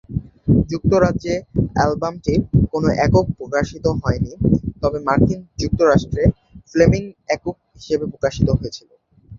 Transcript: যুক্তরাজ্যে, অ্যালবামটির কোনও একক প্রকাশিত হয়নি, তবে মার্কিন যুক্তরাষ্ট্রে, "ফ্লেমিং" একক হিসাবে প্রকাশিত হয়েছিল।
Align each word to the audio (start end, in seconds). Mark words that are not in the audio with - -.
যুক্তরাজ্যে, 0.71 1.33
অ্যালবামটির 1.73 2.39
কোনও 2.71 2.89
একক 3.05 3.25
প্রকাশিত 3.37 3.85
হয়নি, 4.01 4.31
তবে 4.81 4.97
মার্কিন 5.07 5.39
যুক্তরাষ্ট্রে, 5.61 6.23
"ফ্লেমিং" 6.71 7.03
একক 7.27 7.45
হিসাবে 7.75 8.05
প্রকাশিত 8.11 8.47
হয়েছিল। 8.51 8.89